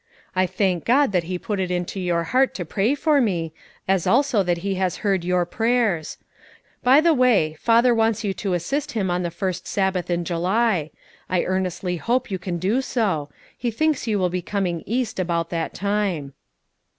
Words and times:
"I 0.35 0.47
thank 0.47 0.83
God 0.83 1.11
that 1.11 1.25
He 1.25 1.37
put 1.37 1.59
it 1.59 1.69
into 1.69 1.99
your 1.99 2.23
heart 2.23 2.55
to 2.55 2.65
pray 2.65 2.95
for 2.95 3.21
me, 3.21 3.53
as 3.87 4.07
also 4.07 4.41
that 4.41 4.57
He 4.65 4.73
has 4.73 4.97
heard 5.05 5.23
your 5.23 5.45
prayers. 5.45 6.17
God 6.19 6.25
bless 6.25 6.71
you. 6.71 6.83
By 6.83 7.01
the 7.01 7.13
way, 7.13 7.53
father 7.59 7.93
wants 7.93 8.23
you 8.23 8.33
to 8.33 8.53
assist 8.55 8.93
him 8.93 9.11
on 9.11 9.21
the 9.21 9.29
first 9.29 9.67
Sabbath 9.67 10.09
in 10.09 10.25
July. 10.25 10.89
I 11.29 11.43
earnestly 11.43 11.97
hope 11.97 12.31
you 12.31 12.39
can 12.39 12.57
do 12.57 12.81
so; 12.81 13.29
he 13.55 13.69
thinks 13.69 14.07
you 14.07 14.17
will 14.17 14.29
be 14.29 14.41
coming 14.41 14.81
east 14.87 15.19
about 15.19 15.51
that 15.51 15.75
time." 15.75 16.33